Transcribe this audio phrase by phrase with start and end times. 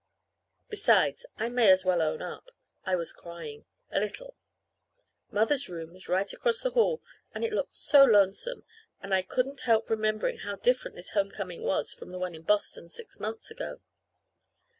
[0.67, 2.49] Besides, I may as well own up,
[2.87, 4.35] I was crying a little.
[5.29, 7.03] Mother's room was right across the hall,
[7.35, 8.63] and it looked so lonesome;
[8.99, 12.89] and I couldn't help remembering how different this homecoming was from the one in Boston,
[12.89, 13.79] six months ago.